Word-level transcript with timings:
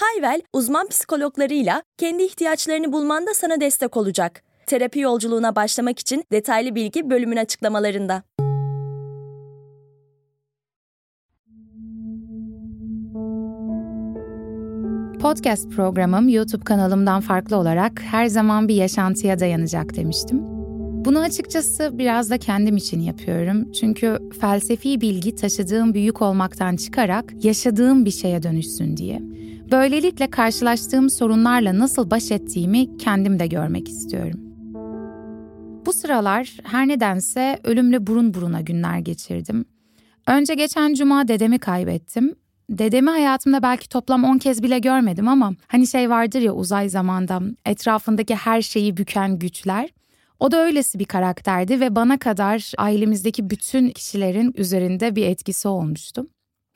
Hayvel, 0.00 0.40
uzman 0.52 0.88
psikologlarıyla 0.88 1.82
kendi 1.98 2.22
ihtiyaçlarını 2.22 2.92
bulmanda 2.92 3.34
sana 3.34 3.60
destek 3.60 3.96
olacak. 3.96 4.42
Terapi 4.66 5.00
yolculuğuna 5.00 5.56
başlamak 5.56 5.98
için 5.98 6.24
detaylı 6.32 6.74
bilgi 6.74 7.10
bölümün 7.10 7.36
açıklamalarında. 7.36 8.22
Podcast 15.20 15.70
programım 15.70 16.28
YouTube 16.28 16.64
kanalımdan 16.64 17.20
farklı 17.20 17.56
olarak 17.56 18.02
her 18.02 18.26
zaman 18.26 18.68
bir 18.68 18.74
yaşantıya 18.74 19.38
dayanacak 19.38 19.96
demiştim. 19.96 20.40
Bunu 21.04 21.18
açıkçası 21.18 21.98
biraz 21.98 22.30
da 22.30 22.38
kendim 22.38 22.76
için 22.76 23.00
yapıyorum. 23.00 23.72
Çünkü 23.72 24.18
felsefi 24.40 25.00
bilgi 25.00 25.34
taşıdığım 25.34 25.94
büyük 25.94 26.22
olmaktan 26.22 26.76
çıkarak 26.76 27.44
yaşadığım 27.44 28.04
bir 28.04 28.10
şeye 28.10 28.42
dönüşsün 28.42 28.96
diye. 28.96 29.20
Böylelikle 29.70 30.30
karşılaştığım 30.30 31.10
sorunlarla 31.10 31.78
nasıl 31.78 32.10
baş 32.10 32.30
ettiğimi 32.30 32.98
kendim 32.98 33.38
de 33.38 33.46
görmek 33.46 33.88
istiyorum. 33.88 34.40
Bu 35.86 35.92
sıralar 35.92 36.56
her 36.62 36.88
nedense 36.88 37.58
ölümle 37.64 38.06
burun 38.06 38.34
buruna 38.34 38.60
günler 38.60 38.98
geçirdim. 38.98 39.64
Önce 40.26 40.54
geçen 40.54 40.94
cuma 40.94 41.28
dedemi 41.28 41.58
kaybettim. 41.58 42.34
Dedemi 42.70 43.10
hayatımda 43.10 43.62
belki 43.62 43.88
toplam 43.88 44.24
10 44.24 44.38
kez 44.38 44.62
bile 44.62 44.78
görmedim 44.78 45.28
ama 45.28 45.52
hani 45.66 45.86
şey 45.86 46.10
vardır 46.10 46.40
ya 46.40 46.52
uzay 46.52 46.88
zamanda 46.88 47.40
etrafındaki 47.66 48.34
her 48.34 48.62
şeyi 48.62 48.96
büken 48.96 49.38
güçler. 49.38 49.90
O 50.40 50.50
da 50.50 50.64
öylesi 50.64 50.98
bir 50.98 51.04
karakterdi 51.04 51.80
ve 51.80 51.96
bana 51.96 52.18
kadar 52.18 52.72
ailemizdeki 52.78 53.50
bütün 53.50 53.88
kişilerin 53.88 54.52
üzerinde 54.56 55.16
bir 55.16 55.26
etkisi 55.26 55.68
olmuştu. 55.68 56.26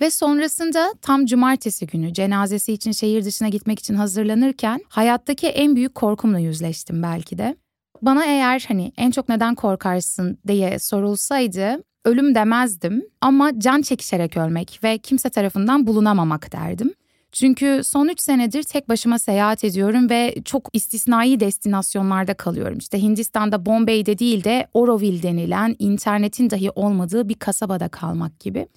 Ve 0.01 0.11
sonrasında 0.11 0.95
tam 1.03 1.27
cumartesi 1.27 1.87
günü 1.87 2.13
cenazesi 2.13 2.73
için 2.73 2.93
şehir 2.93 3.25
dışına 3.25 3.49
gitmek 3.49 3.79
için 3.79 3.95
hazırlanırken 3.95 4.81
hayattaki 4.89 5.47
en 5.47 5.77
büyük 5.77 5.95
korkumla 5.95 6.39
yüzleştim 6.39 7.03
belki 7.03 7.39
de. 7.39 7.57
Bana 8.03 8.25
eğer 8.25 8.65
hani 8.69 8.93
en 8.97 9.11
çok 9.11 9.29
neden 9.29 9.55
korkarsın 9.55 10.39
diye 10.47 10.79
sorulsaydı 10.79 11.83
ölüm 12.05 12.35
demezdim 12.35 13.03
ama 13.21 13.61
can 13.61 13.83
çekişerek 13.83 14.37
ölmek 14.37 14.81
ve 14.85 14.99
kimse 14.99 15.31
tarafından 15.31 15.87
bulunamamak 15.87 16.53
derdim. 16.53 16.95
Çünkü 17.33 17.81
son 17.85 18.09
3 18.09 18.21
senedir 18.21 18.63
tek 18.63 18.89
başıma 18.89 19.19
seyahat 19.19 19.65
ediyorum 19.65 20.11
ve 20.11 20.35
çok 20.45 20.69
istisnai 20.73 21.41
destinasyonlarda 21.41 22.35
kalıyorum. 22.35 22.79
İşte 22.79 23.03
Hindistan'da 23.03 23.67
Bombay'de 23.67 24.19
değil 24.19 24.45
de 24.45 24.67
Oroville 24.75 25.23
denilen 25.23 25.77
internetin 25.79 26.51
dahi 26.51 26.71
olmadığı 26.71 27.29
bir 27.29 27.35
kasabada 27.35 27.89
kalmak 27.89 28.41
gibi. 28.41 28.69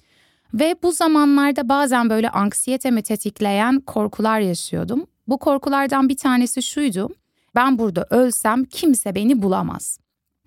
Ve 0.54 0.74
bu 0.82 0.92
zamanlarda 0.92 1.68
bazen 1.68 2.10
böyle 2.10 2.30
anksiyetemi 2.30 3.02
tetikleyen 3.02 3.80
korkular 3.80 4.40
yaşıyordum. 4.40 5.06
Bu 5.28 5.38
korkulardan 5.38 6.08
bir 6.08 6.16
tanesi 6.16 6.62
şuydu. 6.62 7.08
Ben 7.54 7.78
burada 7.78 8.06
ölsem 8.10 8.64
kimse 8.64 9.14
beni 9.14 9.42
bulamaz. 9.42 9.98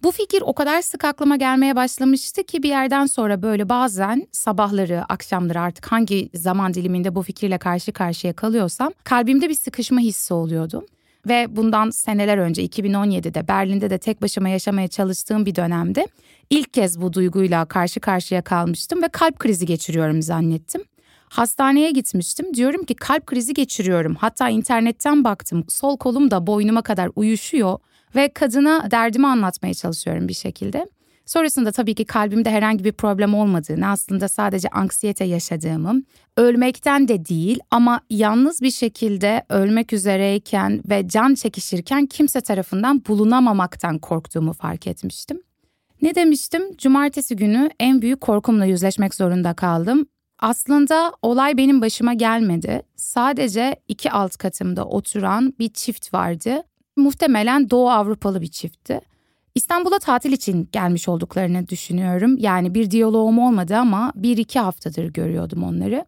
Bu 0.03 0.11
fikir 0.11 0.41
o 0.41 0.53
kadar 0.53 0.81
sık 0.81 1.05
aklıma 1.05 1.35
gelmeye 1.35 1.75
başlamıştı 1.75 2.43
ki 2.43 2.63
bir 2.63 2.69
yerden 2.69 3.05
sonra 3.05 3.41
böyle 3.41 3.69
bazen 3.69 4.27
sabahları, 4.31 5.03
akşamları 5.09 5.61
artık 5.61 5.91
hangi 5.91 6.29
zaman 6.33 6.73
diliminde 6.73 7.15
bu 7.15 7.21
fikirle 7.21 7.57
karşı 7.57 7.91
karşıya 7.91 8.33
kalıyorsam 8.33 8.93
kalbimde 9.03 9.49
bir 9.49 9.55
sıkışma 9.55 9.99
hissi 9.99 10.33
oluyordu. 10.33 10.85
Ve 11.27 11.55
bundan 11.55 11.89
seneler 11.89 12.37
önce 12.37 12.65
2017'de 12.65 13.47
Berlin'de 13.47 13.89
de 13.89 13.97
tek 13.97 14.21
başıma 14.21 14.49
yaşamaya 14.49 14.87
çalıştığım 14.87 15.45
bir 15.45 15.55
dönemde 15.55 16.07
ilk 16.49 16.73
kez 16.73 17.01
bu 17.01 17.13
duyguyla 17.13 17.65
karşı 17.65 17.99
karşıya 17.99 18.41
kalmıştım 18.41 19.03
ve 19.03 19.07
kalp 19.07 19.39
krizi 19.39 19.65
geçiriyorum 19.65 20.21
zannettim. 20.21 20.81
Hastaneye 21.29 21.91
gitmiştim. 21.91 22.53
Diyorum 22.53 22.83
ki 22.83 22.95
kalp 22.95 23.25
krizi 23.25 23.53
geçiriyorum. 23.53 24.15
Hatta 24.15 24.49
internetten 24.49 25.23
baktım. 25.23 25.65
Sol 25.67 25.97
kolum 25.97 26.31
da 26.31 26.47
boynuma 26.47 26.81
kadar 26.81 27.09
uyuşuyor 27.15 27.79
ve 28.15 28.33
kadına 28.33 28.91
derdimi 28.91 29.27
anlatmaya 29.27 29.73
çalışıyorum 29.73 30.27
bir 30.27 30.33
şekilde. 30.33 30.87
Sonrasında 31.31 31.71
tabii 31.71 31.95
ki 31.95 32.05
kalbimde 32.05 32.49
herhangi 32.51 32.83
bir 32.83 32.91
problem 32.91 33.33
olmadığını, 33.33 33.87
aslında 33.87 34.27
sadece 34.27 34.69
anksiyete 34.69 35.25
yaşadığımı, 35.25 36.01
ölmekten 36.37 37.07
de 37.07 37.25
değil 37.25 37.59
ama 37.71 38.01
yalnız 38.09 38.61
bir 38.61 38.71
şekilde 38.71 39.45
ölmek 39.49 39.93
üzereyken 39.93 40.81
ve 40.89 41.07
can 41.07 41.35
çekişirken 41.35 42.05
kimse 42.05 42.41
tarafından 42.41 43.05
bulunamamaktan 43.07 43.99
korktuğumu 43.99 44.53
fark 44.53 44.87
etmiştim. 44.87 45.41
Ne 46.01 46.15
demiştim? 46.15 46.77
Cumartesi 46.77 47.35
günü 47.35 47.69
en 47.79 48.01
büyük 48.01 48.21
korkumla 48.21 48.65
yüzleşmek 48.65 49.15
zorunda 49.15 49.53
kaldım. 49.53 50.05
Aslında 50.39 51.13
olay 51.21 51.57
benim 51.57 51.81
başıma 51.81 52.13
gelmedi. 52.13 52.81
Sadece 52.95 53.75
iki 53.87 54.11
alt 54.11 54.37
katımda 54.37 54.85
oturan 54.85 55.53
bir 55.59 55.69
çift 55.69 56.13
vardı. 56.13 56.63
Muhtemelen 56.95 57.69
Doğu 57.69 57.89
Avrupalı 57.89 58.41
bir 58.41 58.47
çiftti. 58.47 59.10
İstanbul'a 59.55 59.99
tatil 59.99 60.31
için 60.31 60.69
gelmiş 60.71 61.07
olduklarını 61.07 61.67
düşünüyorum. 61.67 62.37
Yani 62.37 62.75
bir 62.75 62.91
diyaloğum 62.91 63.39
olmadı 63.39 63.77
ama 63.77 64.11
bir 64.15 64.37
iki 64.37 64.59
haftadır 64.59 65.05
görüyordum 65.05 65.63
onları. 65.63 66.05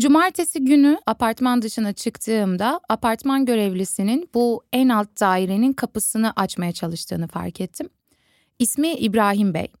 Cumartesi 0.00 0.64
günü 0.64 0.98
apartman 1.06 1.62
dışına 1.62 1.92
çıktığımda 1.92 2.80
apartman 2.88 3.44
görevlisinin 3.44 4.30
bu 4.34 4.64
en 4.72 4.88
alt 4.88 5.20
dairenin 5.20 5.72
kapısını 5.72 6.32
açmaya 6.36 6.72
çalıştığını 6.72 7.28
fark 7.28 7.60
ettim. 7.60 7.88
İsmi 8.58 8.92
İbrahim 8.92 9.54
Bey. 9.54 9.72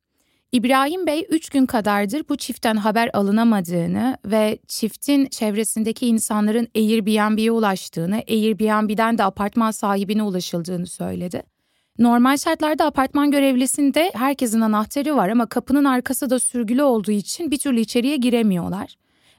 İbrahim 0.52 1.06
Bey 1.06 1.26
3 1.30 1.48
gün 1.48 1.66
kadardır 1.66 2.22
bu 2.28 2.36
çiftten 2.36 2.76
haber 2.76 3.10
alınamadığını 3.12 4.16
ve 4.24 4.58
çiftin 4.68 5.26
çevresindeki 5.26 6.06
insanların 6.06 6.68
Airbnb'ye 6.76 7.50
ulaştığını, 7.50 8.22
Airbnb'den 8.28 9.18
de 9.18 9.24
apartman 9.24 9.70
sahibine 9.70 10.22
ulaşıldığını 10.22 10.86
söyledi. 10.86 11.55
Normal 11.98 12.36
şartlarda 12.36 12.84
apartman 12.84 13.30
görevlisinde 13.30 14.10
herkesin 14.14 14.60
anahtarı 14.60 15.16
var 15.16 15.28
ama 15.28 15.46
kapının 15.46 15.84
arkası 15.84 16.30
da 16.30 16.38
sürgülü 16.38 16.82
olduğu 16.82 17.10
için 17.10 17.50
bir 17.50 17.58
türlü 17.58 17.80
içeriye 17.80 18.16
giremiyorlar. 18.16 18.96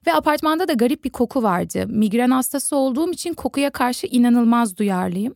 Ve 0.07 0.13
apartmanda 0.13 0.67
da 0.67 0.73
garip 0.73 1.03
bir 1.03 1.09
koku 1.09 1.43
vardı. 1.43 1.85
Migren 1.87 2.31
hastası 2.31 2.75
olduğum 2.75 3.11
için 3.11 3.33
kokuya 3.33 3.69
karşı 3.69 4.07
inanılmaz 4.07 4.77
duyarlıyım. 4.77 5.35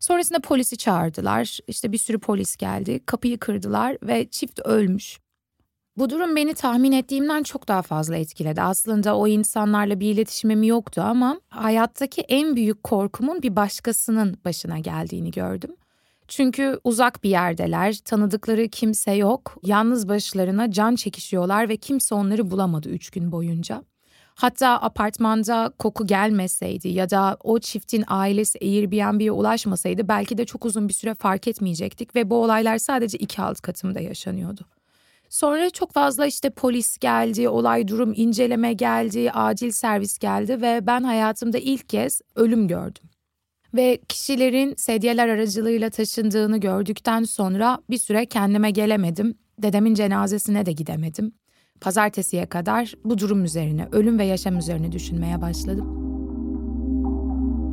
Sonrasında 0.00 0.40
polisi 0.40 0.76
çağırdılar. 0.76 1.58
İşte 1.66 1.92
bir 1.92 1.98
sürü 1.98 2.18
polis 2.18 2.56
geldi. 2.56 3.00
Kapıyı 3.06 3.38
kırdılar 3.38 3.96
ve 4.02 4.28
çift 4.30 4.60
ölmüş. 4.60 5.18
Bu 5.96 6.10
durum 6.10 6.36
beni 6.36 6.54
tahmin 6.54 6.92
ettiğimden 6.92 7.42
çok 7.42 7.68
daha 7.68 7.82
fazla 7.82 8.16
etkiledi. 8.16 8.62
Aslında 8.62 9.16
o 9.16 9.26
insanlarla 9.26 10.00
bir 10.00 10.14
iletişimim 10.14 10.62
yoktu 10.62 11.02
ama 11.04 11.40
hayattaki 11.48 12.20
en 12.20 12.56
büyük 12.56 12.82
korkumun 12.82 13.42
bir 13.42 13.56
başkasının 13.56 14.38
başına 14.44 14.78
geldiğini 14.78 15.30
gördüm. 15.30 15.76
Çünkü 16.32 16.80
uzak 16.84 17.24
bir 17.24 17.30
yerdeler, 17.30 17.98
tanıdıkları 18.04 18.68
kimse 18.68 19.12
yok, 19.12 19.56
yalnız 19.62 20.08
başlarına 20.08 20.70
can 20.70 20.94
çekişiyorlar 20.94 21.68
ve 21.68 21.76
kimse 21.76 22.14
onları 22.14 22.50
bulamadı 22.50 22.88
üç 22.88 23.10
gün 23.10 23.32
boyunca. 23.32 23.84
Hatta 24.34 24.68
apartmanda 24.68 25.72
koku 25.78 26.06
gelmeseydi 26.06 26.88
ya 26.88 27.10
da 27.10 27.36
o 27.44 27.58
çiftin 27.58 28.04
ailesi 28.08 28.58
Airbnb'ye 28.62 29.32
ulaşmasaydı 29.32 30.08
belki 30.08 30.38
de 30.38 30.44
çok 30.44 30.64
uzun 30.64 30.88
bir 30.88 30.94
süre 30.94 31.14
fark 31.14 31.48
etmeyecektik 31.48 32.14
ve 32.16 32.30
bu 32.30 32.42
olaylar 32.42 32.78
sadece 32.78 33.18
iki 33.18 33.42
alt 33.42 33.60
katımda 33.60 34.00
yaşanıyordu. 34.00 34.60
Sonra 35.28 35.70
çok 35.70 35.92
fazla 35.92 36.26
işte 36.26 36.50
polis 36.50 36.98
geldi, 36.98 37.48
olay 37.48 37.88
durum 37.88 38.12
inceleme 38.16 38.72
geldi, 38.72 39.30
acil 39.30 39.70
servis 39.70 40.18
geldi 40.18 40.62
ve 40.62 40.86
ben 40.86 41.02
hayatımda 41.02 41.58
ilk 41.58 41.88
kez 41.88 42.20
ölüm 42.34 42.68
gördüm. 42.68 43.11
Ve 43.74 44.00
kişilerin 44.08 44.74
sedyeler 44.76 45.28
aracılığıyla 45.28 45.90
taşındığını 45.90 46.58
gördükten 46.58 47.22
sonra 47.22 47.78
bir 47.90 47.98
süre 47.98 48.26
kendime 48.26 48.70
gelemedim. 48.70 49.34
Dedemin 49.58 49.94
cenazesine 49.94 50.66
de 50.66 50.72
gidemedim. 50.72 51.32
Pazartesiye 51.80 52.46
kadar 52.46 52.94
bu 53.04 53.18
durum 53.18 53.44
üzerine, 53.44 53.88
ölüm 53.92 54.18
ve 54.18 54.24
yaşam 54.24 54.58
üzerine 54.58 54.92
düşünmeye 54.92 55.40
başladım. 55.40 56.02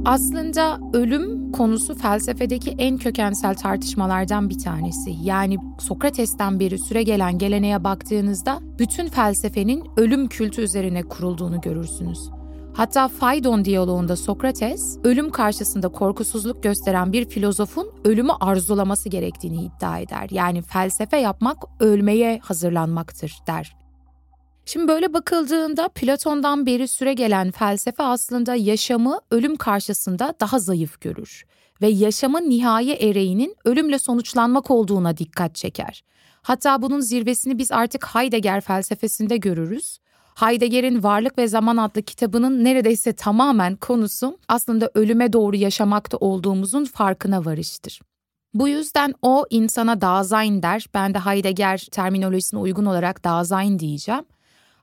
Aslında 0.06 0.80
ölüm 0.94 1.52
konusu 1.52 1.96
felsefedeki 1.96 2.76
en 2.78 2.98
kökensel 2.98 3.56
tartışmalardan 3.56 4.50
bir 4.50 4.58
tanesi. 4.58 5.12
Yani 5.24 5.58
Sokrates'ten 5.80 6.60
beri 6.60 6.80
süre 6.80 7.04
gelen 7.04 7.38
geleneğe 7.38 7.84
baktığınızda 7.84 8.60
bütün 8.80 9.08
felsefenin 9.08 9.84
ölüm 9.98 10.28
kültü 10.28 10.62
üzerine 10.62 11.04
kurulduğunu 11.04 11.62
görürsünüz. 11.62 12.39
Hatta 12.80 13.08
Phaidon 13.08 13.66
diyaloğunda 13.66 14.16
Sokrates, 14.16 14.98
ölüm 15.04 15.30
karşısında 15.30 15.88
korkusuzluk 15.88 16.64
gösteren 16.64 17.14
bir 17.14 17.30
filozofun 17.30 17.92
ölümü 18.04 18.32
arzulaması 18.40 19.10
gerektiğini 19.10 19.64
iddia 19.66 20.00
eder. 20.00 20.28
Yani 20.32 20.62
felsefe 20.62 21.18
yapmak 21.18 21.58
ölmeye 21.80 22.40
hazırlanmaktır 22.40 23.38
der. 23.48 23.76
Şimdi 24.66 24.88
böyle 24.88 25.14
bakıldığında 25.14 25.88
Platon'dan 25.88 26.66
beri 26.66 26.88
süre 26.88 27.14
gelen 27.14 27.52
felsefe 27.52 28.04
aslında 28.04 28.56
yaşamı 28.56 29.20
ölüm 29.32 29.56
karşısında 29.56 30.34
daha 30.40 30.60
zayıf 30.60 31.02
görür 31.02 31.46
ve 31.82 31.88
yaşamın 31.88 32.50
nihai 32.50 32.92
ereğinin 32.92 33.56
ölümle 33.66 34.00
sonuçlanmak 34.00 34.72
olduğuna 34.72 35.18
dikkat 35.18 35.56
çeker. 35.56 36.04
Hatta 36.42 36.82
bunun 36.82 37.00
zirvesini 37.00 37.58
biz 37.58 37.72
artık 37.72 38.06
Heidegger 38.06 38.62
felsefesinde 38.62 39.38
görürüz. 39.38 40.00
Heidegger'in 40.36 41.04
Varlık 41.04 41.38
ve 41.38 41.48
Zaman 41.48 41.78
adlı 41.78 42.02
kitabının 42.02 42.64
neredeyse 42.64 43.14
tamamen 43.14 43.76
konusu 43.76 44.38
aslında 44.48 44.92
ölüme 44.94 45.34
doğru 45.34 45.56
yaşamakta 45.56 46.18
olduğumuzun 46.18 46.86
farkına 46.86 47.46
varıştır. 47.46 48.00
Bu 48.54 48.68
yüzden 48.68 49.14
o 49.22 49.46
insana 49.50 50.02
Dasein 50.02 50.64
der, 50.64 50.86
ben 50.94 51.14
de 51.14 51.20
Heidegger 51.20 51.88
terminolojisine 51.92 52.60
uygun 52.60 52.86
olarak 52.86 53.24
Dasein 53.24 53.80
diyeceğim. 53.80 54.24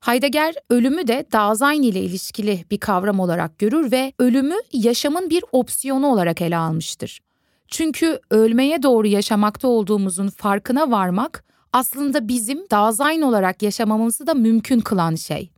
Heidegger 0.00 0.54
ölümü 0.70 1.08
de 1.08 1.26
Dasein 1.32 1.82
ile 1.82 2.00
ilişkili 2.00 2.64
bir 2.70 2.78
kavram 2.78 3.20
olarak 3.20 3.58
görür 3.58 3.92
ve 3.92 4.12
ölümü 4.18 4.54
yaşamın 4.72 5.30
bir 5.30 5.44
opsiyonu 5.52 6.06
olarak 6.06 6.42
ele 6.42 6.56
almıştır. 6.56 7.20
Çünkü 7.68 8.20
ölmeye 8.30 8.82
doğru 8.82 9.06
yaşamakta 9.06 9.68
olduğumuzun 9.68 10.28
farkına 10.28 10.90
varmak 10.90 11.44
aslında 11.76 12.28
bizim 12.28 12.70
Dasein 12.70 13.22
olarak 13.22 13.62
yaşamamızı 13.62 14.26
da 14.26 14.34
mümkün 14.34 14.80
kılan 14.80 15.14
şey. 15.14 15.50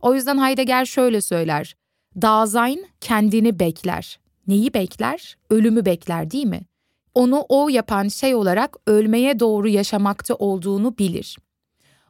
O 0.00 0.14
yüzden 0.14 0.38
Heidegger 0.38 0.84
şöyle 0.84 1.20
söyler. 1.20 1.76
Dasein 2.22 2.86
kendini 3.00 3.58
bekler. 3.58 4.18
Neyi 4.46 4.74
bekler? 4.74 5.36
Ölümü 5.50 5.84
bekler 5.84 6.30
değil 6.30 6.46
mi? 6.46 6.60
Onu 7.14 7.44
o 7.48 7.68
yapan 7.68 8.08
şey 8.08 8.34
olarak 8.34 8.76
ölmeye 8.86 9.40
doğru 9.40 9.68
yaşamakta 9.68 10.34
olduğunu 10.34 10.98
bilir. 10.98 11.38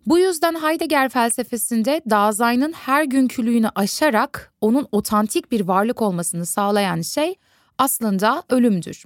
Bu 0.07 0.19
yüzden 0.19 0.55
Heidegger 0.63 1.09
felsefesinde 1.09 2.01
Dasein'ın 2.11 2.73
her 2.73 3.05
günkülüğünü 3.05 3.69
aşarak 3.75 4.53
onun 4.61 4.89
otantik 4.93 5.53
bir 5.53 5.61
varlık 5.61 6.03
olmasını 6.03 6.47
sağlayan 6.47 7.01
şey 7.01 7.35
aslında 7.79 8.43
ölümdür. 8.49 9.05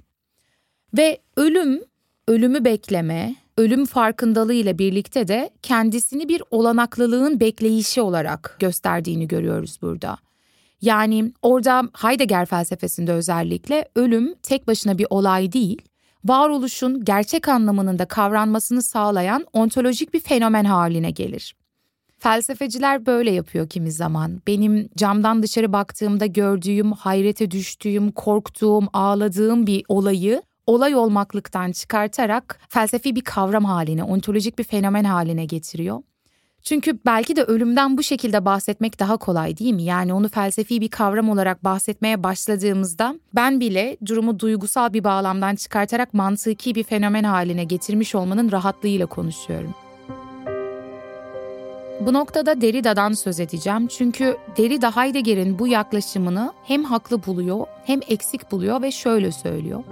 Ve 0.97 1.17
ölüm, 1.37 1.83
ölümü 2.27 2.65
bekleme, 2.65 3.42
ölüm 3.57 3.85
farkındalığı 3.85 4.53
ile 4.53 4.79
birlikte 4.79 5.27
de 5.27 5.49
kendisini 5.61 6.29
bir 6.29 6.43
olanaklılığın 6.51 7.39
bekleyişi 7.39 8.01
olarak 8.01 8.55
gösterdiğini 8.59 9.27
görüyoruz 9.27 9.77
burada. 9.81 10.17
Yani 10.81 11.31
orada 11.41 11.83
Heidegger 11.93 12.45
felsefesinde 12.45 13.13
özellikle 13.13 13.89
ölüm 13.95 14.35
tek 14.43 14.67
başına 14.67 14.97
bir 14.97 15.07
olay 15.09 15.53
değil, 15.53 15.81
varoluşun 16.25 17.05
gerçek 17.05 17.47
anlamının 17.47 17.99
da 17.99 18.05
kavranmasını 18.05 18.81
sağlayan 18.81 19.45
ontolojik 19.53 20.13
bir 20.13 20.19
fenomen 20.19 20.65
haline 20.65 21.11
gelir. 21.11 21.55
Felsefeciler 22.19 23.05
böyle 23.05 23.31
yapıyor 23.31 23.69
kimi 23.69 23.91
zaman. 23.91 24.41
Benim 24.47 24.89
camdan 24.97 25.43
dışarı 25.43 25.73
baktığımda 25.73 26.25
gördüğüm, 26.25 26.91
hayrete 26.91 27.51
düştüğüm, 27.51 28.11
korktuğum, 28.11 28.87
ağladığım 28.93 29.67
bir 29.67 29.83
olayı 29.87 30.41
olay 30.67 30.95
olmaklıktan 30.95 31.71
çıkartarak 31.71 32.59
felsefi 32.69 33.15
bir 33.15 33.21
kavram 33.21 33.65
haline, 33.65 34.03
ontolojik 34.03 34.59
bir 34.59 34.63
fenomen 34.63 35.03
haline 35.03 35.45
getiriyor. 35.45 35.99
Çünkü 36.63 36.99
belki 37.05 37.35
de 37.35 37.43
ölümden 37.43 37.97
bu 37.97 38.03
şekilde 38.03 38.45
bahsetmek 38.45 38.99
daha 38.99 39.17
kolay 39.17 39.57
değil 39.57 39.73
mi? 39.73 39.83
Yani 39.83 40.13
onu 40.13 40.29
felsefi 40.29 40.81
bir 40.81 40.87
kavram 40.87 41.29
olarak 41.29 41.63
bahsetmeye 41.63 42.23
başladığımızda 42.23 43.15
ben 43.35 43.59
bile 43.59 43.97
durumu 44.05 44.39
duygusal 44.39 44.93
bir 44.93 45.03
bağlamdan 45.03 45.55
çıkartarak 45.55 46.13
mantıki 46.13 46.75
bir 46.75 46.83
fenomen 46.83 47.23
haline 47.23 47.63
getirmiş 47.63 48.15
olmanın 48.15 48.51
rahatlığıyla 48.51 49.05
konuşuyorum. 49.05 49.75
Bu 51.99 52.13
noktada 52.13 52.61
Derrida'dan 52.61 53.13
söz 53.13 53.39
edeceğim 53.39 53.87
çünkü 53.87 54.37
Derrida 54.57 54.95
Heidegger'in 54.95 55.59
bu 55.59 55.67
yaklaşımını 55.67 56.53
hem 56.63 56.83
haklı 56.83 57.25
buluyor 57.25 57.65
hem 57.85 57.99
eksik 58.07 58.51
buluyor 58.51 58.81
ve 58.81 58.91
şöyle 58.91 59.31
söylüyor. 59.31 59.83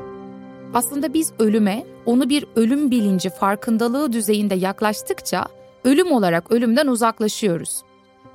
Aslında 0.74 1.14
biz 1.14 1.32
ölüme, 1.40 1.84
onu 2.06 2.30
bir 2.30 2.46
ölüm 2.56 2.92
bilinci 2.92 3.30
farkındalığı 3.30 4.14
düzeyinde 4.14 4.56
yaklaştıkça 4.56 5.46
ölüm 5.84 6.12
olarak 6.12 6.52
ölümden 6.52 6.88
uzaklaşıyoruz. 6.88 7.82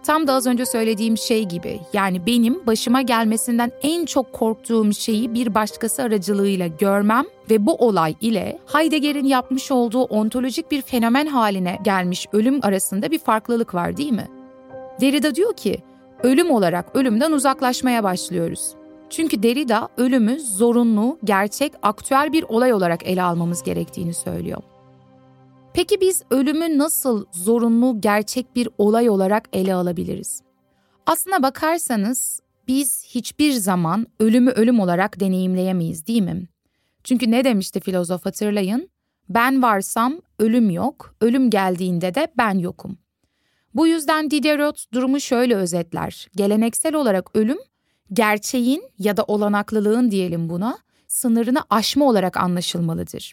Tam 0.03 0.27
da 0.27 0.33
az 0.33 0.47
önce 0.47 0.67
söylediğim 0.67 1.19
şey 1.19 1.45
gibi 1.45 1.81
yani 1.93 2.27
benim 2.27 2.67
başıma 2.67 3.03
gelmesinden 3.03 3.73
en 3.83 4.07
çok 4.07 4.33
korktuğum 4.33 4.93
şeyi 4.93 5.35
bir 5.35 5.55
başkası 5.55 6.03
aracılığıyla 6.03 6.67
görmem 6.67 7.25
ve 7.51 7.67
bu 7.67 7.75
olay 7.75 8.15
ile 8.21 8.59
Heidegger'in 8.67 9.27
yapmış 9.27 9.73
olduğu 9.73 10.03
ontolojik 10.03 10.71
bir 10.71 10.83
fenomen 10.83 11.27
haline 11.27 11.79
gelmiş 11.85 12.27
ölüm 12.33 12.61
arasında 12.63 13.11
bir 13.11 13.19
farklılık 13.19 13.75
var 13.75 13.97
değil 13.97 14.13
mi? 14.13 14.29
Derrida 15.01 15.35
diyor 15.35 15.53
ki 15.53 15.79
ölüm 16.23 16.51
olarak 16.51 16.97
ölümden 16.97 17.33
uzaklaşmaya 17.33 18.05
başlıyoruz. 18.05 18.75
Çünkü 19.11 19.43
Derrida 19.43 19.89
ölümü 19.97 20.41
zorunlu, 20.41 21.19
gerçek, 21.25 21.73
aktüel 21.83 22.33
bir 22.33 22.43
olay 22.43 22.73
olarak 22.73 23.07
ele 23.07 23.23
almamız 23.23 23.63
gerektiğini 23.63 24.15
söylüyor. 24.15 24.63
Peki 25.75 26.01
biz 26.01 26.23
ölümü 26.31 26.79
nasıl 26.79 27.25
zorunlu, 27.33 28.01
gerçek 28.01 28.57
bir 28.57 28.69
olay 28.79 29.11
olarak 29.11 29.49
ele 29.53 29.75
alabiliriz? 29.75 30.43
Aslına 31.07 31.43
bakarsanız 31.43 32.41
biz 32.69 33.05
hiçbir 33.05 33.53
zaman 33.53 34.07
ölümü 34.21 34.51
ölüm 34.51 34.81
olarak 34.81 35.21
deneyimleyemeyiz 35.21 36.07
değil 36.07 36.23
mi? 36.23 36.49
Çünkü 37.05 37.31
ne 37.31 37.45
demişti 37.45 37.81
filozof 37.81 38.27
hatırlayın? 38.27 38.89
Ben 39.29 39.63
varsam 39.63 40.21
ölüm 40.39 40.71
yok, 40.71 41.15
ölüm 41.21 41.51
geldiğinde 41.51 42.15
de 42.15 42.29
ben 42.39 42.59
yokum. 42.59 42.99
Bu 43.75 43.87
yüzden 43.87 44.31
Diderot 44.31 44.93
durumu 44.93 45.21
şöyle 45.21 45.57
özetler. 45.57 46.29
Geleneksel 46.37 46.95
olarak 46.95 47.37
ölüm 47.37 47.59
gerçeğin 48.13 48.83
ya 48.99 49.17
da 49.17 49.25
olanaklılığın 49.25 50.11
diyelim 50.11 50.51
buna 50.51 50.79
sınırını 51.09 51.63
aşma 51.71 52.05
olarak 52.05 52.37
anlaşılmalıdır. 52.37 53.33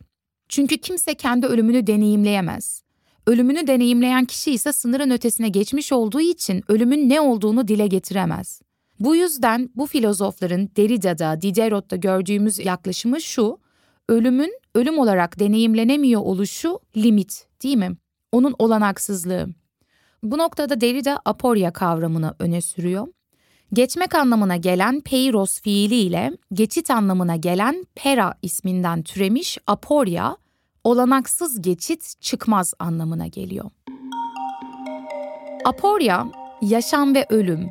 Çünkü 0.49 0.77
kimse 0.77 1.13
kendi 1.13 1.45
ölümünü 1.45 1.87
deneyimleyemez. 1.87 2.83
Ölümünü 3.27 3.67
deneyimleyen 3.67 4.25
kişi 4.25 4.51
ise 4.51 4.73
sınırın 4.73 5.09
ötesine 5.09 5.49
geçmiş 5.49 5.91
olduğu 5.91 6.21
için 6.21 6.63
ölümün 6.67 7.09
ne 7.09 7.21
olduğunu 7.21 7.67
dile 7.67 7.87
getiremez. 7.87 8.61
Bu 8.99 9.15
yüzden 9.15 9.69
bu 9.75 9.85
filozofların 9.85 10.69
Derrida'da, 10.77 11.41
Diderot'ta 11.41 11.95
gördüğümüz 11.95 12.59
yaklaşımı 12.59 13.21
şu, 13.21 13.57
ölümün 14.09 14.59
ölüm 14.75 14.99
olarak 14.99 15.39
deneyimlenemiyor 15.39 16.21
oluşu 16.21 16.79
limit, 16.97 17.47
değil 17.63 17.77
mi? 17.77 17.97
Onun 18.31 18.55
olanaksızlığı. 18.59 19.47
Bu 20.23 20.37
noktada 20.37 20.81
Derrida 20.81 21.21
aporia 21.25 21.73
kavramını 21.73 22.35
öne 22.39 22.61
sürüyor. 22.61 23.07
Geçmek 23.73 24.15
anlamına 24.15 24.57
gelen 24.57 25.01
peiros 25.01 25.61
fiiliyle 25.61 26.31
geçit 26.53 26.91
anlamına 26.91 27.35
gelen 27.35 27.85
pera 27.95 28.33
isminden 28.41 29.03
türemiş 29.03 29.57
aporia, 29.67 30.35
olanaksız 30.83 31.61
geçit 31.61 32.13
çıkmaz 32.21 32.73
anlamına 32.79 33.27
geliyor. 33.27 33.65
Aporia, 35.65 36.25
yaşam 36.61 37.15
ve 37.15 37.25
ölüm, 37.29 37.69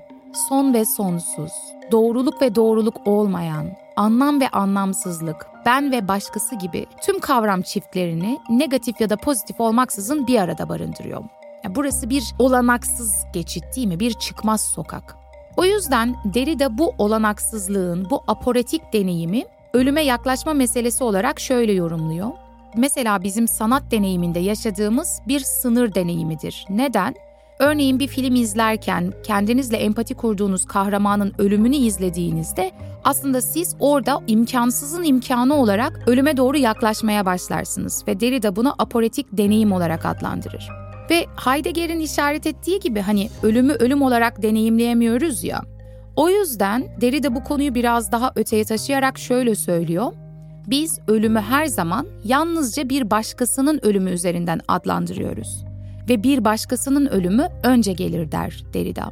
son 0.49 0.75
ve 0.75 0.85
sonsuz, 0.85 1.53
doğruluk 1.93 2.43
ve 2.43 2.55
doğruluk 2.55 3.07
olmayan, 3.07 3.67
anlam 3.97 4.41
ve 4.41 4.49
anlamsızlık, 4.49 5.47
ben 5.67 5.93
ve 5.93 6.09
başkası 6.09 6.55
gibi 6.55 6.87
tüm 7.03 7.21
kavram 7.21 7.63
çiftlerini 7.63 8.39
negatif 8.51 9.01
ya 9.01 9.11
da 9.11 9.17
pozitif 9.17 9.61
olmaksızın 9.61 10.27
bir 10.27 10.39
arada 10.39 10.69
barındırıyor. 10.69 11.25
Burası 11.69 12.11
bir 12.11 12.25
olanaksız 12.39 13.15
geçit 13.35 13.65
değil 13.77 13.87
mi? 13.87 14.01
Bir 14.01 14.13
çıkmaz 14.13 14.61
sokak. 14.61 15.22
O 15.57 15.65
yüzden 15.65 16.15
Derrida 16.25 16.79
bu 16.79 16.95
olanaksızlığın, 16.99 18.11
bu 18.11 18.23
aporetik 18.27 18.93
deneyimi 18.93 19.45
ölüme 19.75 20.03
yaklaşma 20.03 20.53
meselesi 20.53 21.05
olarak 21.05 21.41
şöyle 21.41 21.73
yorumluyor. 21.73 22.31
Mesela 22.77 23.23
bizim 23.23 23.49
sanat 23.49 23.83
deneyiminde 23.91 24.39
yaşadığımız 24.39 25.21
bir 25.29 25.41
sınır 25.41 25.95
deneyimidir. 25.95 26.67
Neden? 26.71 27.15
Örneğin 27.59 27.99
bir 27.99 28.09
film 28.09 28.35
izlerken 28.35 29.13
kendinizle 29.23 29.77
empati 29.77 30.15
kurduğunuz 30.15 30.67
kahramanın 30.67 31.35
ölümünü 31.39 31.77
izlediğinizde 31.77 32.71
aslında 33.05 33.41
siz 33.41 33.77
orada 33.81 34.21
imkansızın 34.27 35.03
imkanı 35.03 35.55
olarak 35.55 36.01
ölüme 36.07 36.37
doğru 36.37 36.57
yaklaşmaya 36.57 37.27
başlarsınız 37.27 38.05
ve 38.09 38.21
Derrida 38.21 38.57
bunu 38.57 38.75
aporetik 38.79 39.27
deneyim 39.33 39.73
olarak 39.73 40.07
adlandırır. 40.07 40.82
Ve 41.11 41.27
Heidegger'in 41.45 42.01
işaret 42.01 42.47
ettiği 42.47 42.81
gibi 42.81 43.01
hani 43.01 43.29
ölümü 43.43 43.73
ölüm 43.73 44.03
olarak 44.03 44.43
deneyimleyemiyoruz 44.43 45.45
ya. 45.45 45.63
O 46.17 46.29
yüzden 46.29 47.01
Derrida 47.01 47.35
bu 47.35 47.45
konuyu 47.45 47.75
biraz 47.75 48.13
daha 48.13 48.33
öteye 48.37 48.65
taşıyarak 48.65 49.19
şöyle 49.19 49.55
söylüyor. 49.55 50.13
Biz 50.67 50.99
ölümü 51.09 51.41
her 51.41 51.67
zaman 51.67 52.07
yalnızca 52.25 52.89
bir 52.89 53.11
başkasının 53.11 53.81
ölümü 53.83 54.11
üzerinden 54.11 54.61
adlandırıyoruz. 54.69 55.65
Ve 56.09 56.23
bir 56.23 56.45
başkasının 56.45 57.07
ölümü 57.07 57.49
önce 57.65 57.93
gelir 57.93 58.33
der 58.33 58.65
Derrida. 58.75 59.11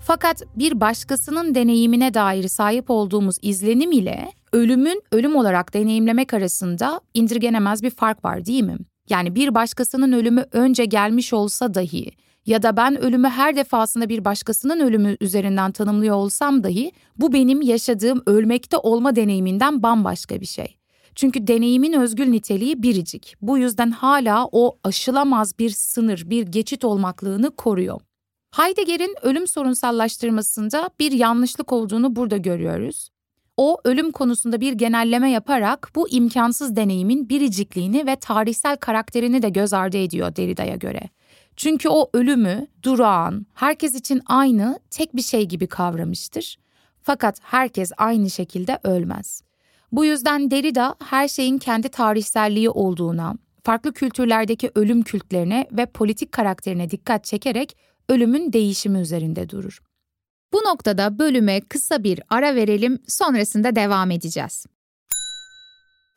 Fakat 0.00 0.42
bir 0.56 0.80
başkasının 0.80 1.54
deneyimine 1.54 2.14
dair 2.14 2.48
sahip 2.48 2.90
olduğumuz 2.90 3.36
izlenim 3.42 3.92
ile 3.92 4.32
ölümün 4.52 5.02
ölüm 5.12 5.36
olarak 5.36 5.74
deneyimlemek 5.74 6.34
arasında 6.34 7.00
indirgenemez 7.14 7.82
bir 7.82 7.90
fark 7.90 8.24
var 8.24 8.46
değil 8.46 8.62
mi? 8.64 8.76
Yani 9.10 9.34
bir 9.34 9.54
başkasının 9.54 10.12
ölümü 10.12 10.44
önce 10.52 10.84
gelmiş 10.84 11.32
olsa 11.32 11.74
dahi 11.74 12.10
ya 12.46 12.62
da 12.62 12.76
ben 12.76 13.00
ölümü 13.00 13.28
her 13.28 13.56
defasında 13.56 14.08
bir 14.08 14.24
başkasının 14.24 14.80
ölümü 14.80 15.16
üzerinden 15.20 15.72
tanımlıyor 15.72 16.16
olsam 16.16 16.64
dahi 16.64 16.92
bu 17.16 17.32
benim 17.32 17.62
yaşadığım 17.62 18.22
ölmekte 18.26 18.76
olma 18.76 19.16
deneyiminden 19.16 19.82
bambaşka 19.82 20.40
bir 20.40 20.46
şey. 20.46 20.76
Çünkü 21.14 21.46
deneyimin 21.46 21.92
özgül 21.92 22.26
niteliği 22.26 22.82
biricik. 22.82 23.34
Bu 23.42 23.58
yüzden 23.58 23.90
hala 23.90 24.48
o 24.52 24.78
aşılamaz 24.84 25.58
bir 25.58 25.70
sınır, 25.70 26.22
bir 26.30 26.46
geçit 26.46 26.84
olmaklığını 26.84 27.50
koruyor. 27.56 28.00
Heidegger'in 28.56 29.14
ölüm 29.22 29.46
sorunsallaştırmasında 29.46 30.90
bir 31.00 31.12
yanlışlık 31.12 31.72
olduğunu 31.72 32.16
burada 32.16 32.36
görüyoruz. 32.36 33.08
O 33.56 33.78
ölüm 33.84 34.12
konusunda 34.12 34.60
bir 34.60 34.72
genelleme 34.72 35.30
yaparak 35.30 35.90
bu 35.94 36.08
imkansız 36.08 36.76
deneyimin 36.76 37.28
biricikliğini 37.28 38.06
ve 38.06 38.16
tarihsel 38.16 38.76
karakterini 38.76 39.42
de 39.42 39.48
göz 39.48 39.72
ardı 39.72 39.96
ediyor 39.96 40.36
Derrida'ya 40.36 40.76
göre. 40.76 41.00
Çünkü 41.56 41.88
o 41.88 42.10
ölümü 42.14 42.66
durağan, 42.82 43.46
herkes 43.54 43.94
için 43.94 44.22
aynı 44.26 44.80
tek 44.90 45.16
bir 45.16 45.22
şey 45.22 45.46
gibi 45.46 45.66
kavramıştır. 45.66 46.56
Fakat 47.02 47.38
herkes 47.42 47.92
aynı 47.96 48.30
şekilde 48.30 48.78
ölmez. 48.84 49.42
Bu 49.92 50.04
yüzden 50.04 50.50
Derrida 50.50 50.94
her 51.04 51.28
şeyin 51.28 51.58
kendi 51.58 51.88
tarihselliği 51.88 52.70
olduğuna, 52.70 53.34
farklı 53.64 53.92
kültürlerdeki 53.92 54.70
ölüm 54.74 55.02
kültlerine 55.02 55.66
ve 55.72 55.86
politik 55.86 56.32
karakterine 56.32 56.90
dikkat 56.90 57.24
çekerek 57.24 57.76
ölümün 58.08 58.52
değişimi 58.52 59.00
üzerinde 59.00 59.48
durur. 59.48 59.80
Bu 60.52 60.58
noktada 60.58 61.18
bölüme 61.18 61.60
kısa 61.60 62.04
bir 62.04 62.20
ara 62.28 62.54
verelim, 62.54 62.98
sonrasında 63.08 63.76
devam 63.76 64.10
edeceğiz. 64.10 64.66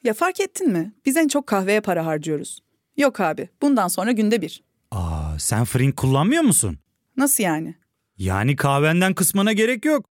Ya 0.04 0.14
fark 0.14 0.40
ettin 0.40 0.72
mi? 0.72 0.94
Biz 1.06 1.18
en 1.18 1.28
çok 1.28 1.48
kahveye 1.48 1.82
para 1.82 2.06
harcıyoruz. 2.06 2.60
Yok 2.98 3.20
abi, 3.20 3.50
bundan 3.62 3.88
sonra 3.88 4.12
günde 4.12 4.42
bir. 4.42 4.64
Aa, 4.92 5.40
sen 5.40 5.66
Frink 5.66 5.98
kullanmıyor 5.98 6.44
musun? 6.44 6.78
Nasıl 7.18 7.44
yani? 7.44 7.76
Yani 8.18 8.56
kahvenden 8.56 9.14
kısmına 9.14 9.54
gerek 9.54 9.86
yok. 9.86 10.06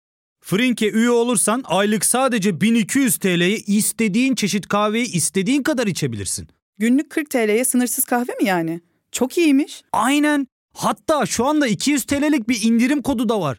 Frink'e 0.44 0.90
üye 0.90 1.10
olursan 1.10 1.62
aylık 1.66 2.04
sadece 2.04 2.60
1200 2.60 3.16
TL'ye 3.16 3.56
istediğin 3.56 4.34
çeşit 4.34 4.68
kahveyi 4.68 5.12
istediğin 5.12 5.62
kadar 5.62 5.86
içebilirsin. 5.86 6.48
Günlük 6.78 7.10
40 7.10 7.30
TL'ye 7.30 7.64
sınırsız 7.64 8.04
kahve 8.04 8.32
mi 8.40 8.44
yani? 8.44 8.80
Çok 9.12 9.38
iyiymiş. 9.38 9.82
Aynen. 9.92 10.46
Hatta 10.74 11.26
şu 11.26 11.46
anda 11.46 11.66
200 11.66 12.04
TL'lik 12.04 12.48
bir 12.48 12.62
indirim 12.62 13.02
kodu 13.02 13.28
da 13.28 13.40
var. 13.40 13.58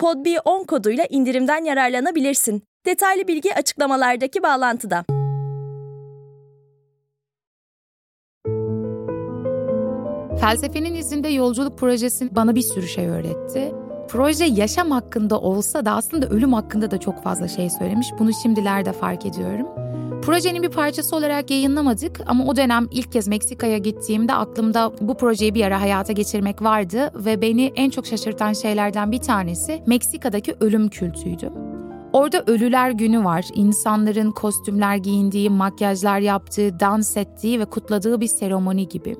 PodB10 0.00 0.66
koduyla 0.66 1.04
indirimden 1.10 1.64
yararlanabilirsin. 1.64 2.62
Detaylı 2.86 3.28
bilgi 3.28 3.54
açıklamalardaki 3.54 4.42
bağlantıda. 4.42 5.04
Felsefenin 10.40 10.94
izinde 10.94 11.28
yolculuk 11.28 11.78
projesi 11.78 12.36
bana 12.36 12.54
bir 12.54 12.62
sürü 12.62 12.88
şey 12.88 13.08
öğretti. 13.08 13.74
Proje 14.08 14.44
yaşam 14.44 14.90
hakkında 14.90 15.40
olsa 15.40 15.84
da 15.84 15.92
aslında 15.92 16.26
ölüm 16.26 16.52
hakkında 16.52 16.90
da 16.90 17.00
çok 17.00 17.22
fazla 17.22 17.48
şey 17.48 17.70
söylemiş. 17.70 18.06
Bunu 18.18 18.30
şimdilerde 18.42 18.92
fark 18.92 19.26
ediyorum. 19.26 19.66
Projenin 20.22 20.62
bir 20.62 20.68
parçası 20.68 21.16
olarak 21.16 21.50
yayınlamadık 21.50 22.20
ama 22.26 22.44
o 22.44 22.56
dönem 22.56 22.88
ilk 22.90 23.12
kez 23.12 23.28
Meksika'ya 23.28 23.78
gittiğimde 23.78 24.34
aklımda 24.34 24.92
bu 25.00 25.16
projeyi 25.16 25.54
bir 25.54 25.64
ara 25.64 25.80
hayata 25.80 26.12
geçirmek 26.12 26.62
vardı 26.62 27.10
ve 27.14 27.42
beni 27.42 27.72
en 27.76 27.90
çok 27.90 28.06
şaşırtan 28.06 28.52
şeylerden 28.52 29.12
bir 29.12 29.18
tanesi 29.18 29.82
Meksika'daki 29.86 30.54
ölüm 30.60 30.88
kültüydü. 30.88 31.52
Orada 32.12 32.44
Ölüler 32.46 32.90
Günü 32.90 33.24
var. 33.24 33.44
İnsanların 33.54 34.30
kostümler 34.30 34.96
giyindiği, 34.96 35.50
makyajlar 35.50 36.18
yaptığı, 36.18 36.80
dans 36.80 37.16
ettiği 37.16 37.60
ve 37.60 37.64
kutladığı 37.64 38.20
bir 38.20 38.26
seremoni 38.26 38.88
gibi. 38.88 39.16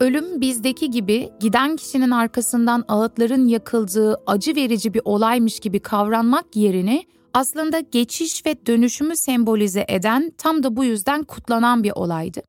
Ölüm 0.00 0.40
bizdeki 0.40 0.90
gibi 0.90 1.30
giden 1.40 1.76
kişinin 1.76 2.10
arkasından 2.10 2.84
ağıtların 2.88 3.48
yakıldığı 3.48 4.20
acı 4.26 4.56
verici 4.56 4.94
bir 4.94 5.02
olaymış 5.04 5.60
gibi 5.60 5.80
kavranmak 5.80 6.56
yerine 6.56 7.04
aslında 7.34 7.80
geçiş 7.80 8.46
ve 8.46 8.66
dönüşümü 8.66 9.16
sembolize 9.16 9.84
eden 9.88 10.32
tam 10.38 10.62
da 10.62 10.76
bu 10.76 10.84
yüzden 10.84 11.22
kutlanan 11.22 11.82
bir 11.82 11.92
olaydı. 11.94 12.42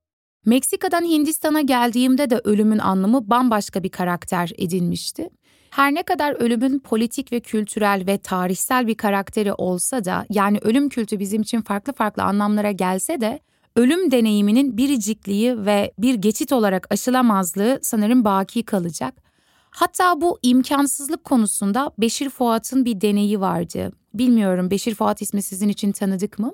Meksika'dan 0.45 1.05
Hindistan'a 1.05 1.61
geldiğimde 1.61 2.29
de 2.29 2.41
ölümün 2.43 2.77
anlamı 2.77 3.29
bambaşka 3.29 3.83
bir 3.83 3.89
karakter 3.89 4.51
edinmişti. 4.57 5.29
Her 5.69 5.93
ne 5.93 6.03
kadar 6.03 6.31
ölümün 6.33 6.79
politik 6.79 7.31
ve 7.31 7.39
kültürel 7.39 8.03
ve 8.07 8.17
tarihsel 8.17 8.87
bir 8.87 8.95
karakteri 8.95 9.53
olsa 9.53 10.05
da 10.05 10.25
yani 10.29 10.57
ölüm 10.61 10.89
kültü 10.89 11.19
bizim 11.19 11.41
için 11.41 11.61
farklı 11.61 11.93
farklı 11.93 12.23
anlamlara 12.23 12.71
gelse 12.71 13.21
de 13.21 13.39
ölüm 13.75 14.11
deneyiminin 14.11 14.77
biricikliği 14.77 15.65
ve 15.65 15.91
bir 15.99 16.15
geçit 16.15 16.51
olarak 16.51 16.87
aşılamazlığı 16.89 17.79
sanırım 17.81 18.25
baki 18.25 18.63
kalacak. 18.63 19.13
Hatta 19.69 20.21
bu 20.21 20.39
imkansızlık 20.41 21.23
konusunda 21.23 21.91
Beşir 21.97 22.29
Fuat'ın 22.29 22.85
bir 22.85 23.01
deneyi 23.01 23.41
vardı. 23.41 23.91
Bilmiyorum 24.17 24.71
Beşir 24.71 24.95
Fuat 24.95 25.21
ismi 25.21 25.41
sizin 25.41 25.69
için 25.69 25.91
tanıdık 25.91 26.39
mı? 26.39 26.53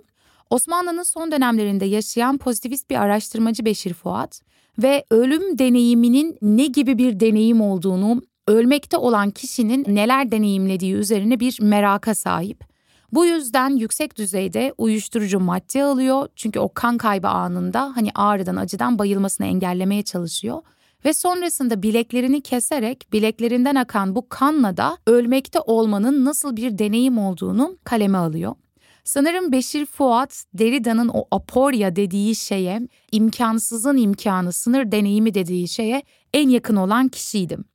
Osmanlı'nın 0.49 1.03
son 1.03 1.31
dönemlerinde 1.31 1.85
yaşayan 1.85 2.37
pozitivist 2.37 2.89
bir 2.89 2.95
araştırmacı 2.95 3.65
Beşir 3.65 3.93
Fuat 3.93 4.41
ve 4.77 5.05
ölüm 5.09 5.57
deneyiminin 5.57 6.37
ne 6.41 6.65
gibi 6.65 6.97
bir 6.97 7.19
deneyim 7.19 7.61
olduğunu, 7.61 8.21
ölmekte 8.47 8.97
olan 8.97 9.31
kişinin 9.31 9.85
neler 9.87 10.31
deneyimlediği 10.31 10.93
üzerine 10.93 11.39
bir 11.39 11.57
meraka 11.61 12.15
sahip. 12.15 12.63
Bu 13.11 13.25
yüzden 13.25 13.69
yüksek 13.69 14.17
düzeyde 14.17 14.73
uyuşturucu 14.77 15.39
madde 15.39 15.83
alıyor. 15.83 16.27
Çünkü 16.35 16.59
o 16.59 16.73
kan 16.73 16.97
kaybı 16.97 17.27
anında 17.27 17.91
hani 17.95 18.09
ağrıdan 18.15 18.55
acıdan 18.55 18.99
bayılmasını 18.99 19.47
engellemeye 19.47 20.03
çalışıyor. 20.03 20.61
Ve 21.05 21.13
sonrasında 21.13 21.83
bileklerini 21.83 22.41
keserek 22.41 23.07
bileklerinden 23.13 23.75
akan 23.75 24.15
bu 24.15 24.29
kanla 24.29 24.77
da 24.77 24.97
ölmekte 25.07 25.59
olmanın 25.59 26.25
nasıl 26.25 26.55
bir 26.55 26.77
deneyim 26.77 27.17
olduğunu 27.17 27.77
kaleme 27.83 28.17
alıyor. 28.17 28.55
Sanırım 29.03 29.51
Beşir 29.51 29.85
Fuat 29.85 30.43
Derrida'nın 30.53 31.07
o 31.13 31.25
aporya 31.31 31.95
dediği 31.95 32.35
şeye, 32.35 32.87
imkansızın 33.11 33.97
imkanı, 33.97 34.53
sınır 34.53 34.91
deneyimi 34.91 35.33
dediği 35.33 35.67
şeye 35.67 36.03
en 36.33 36.49
yakın 36.49 36.75
olan 36.75 37.07
kişiydim. 37.07 37.65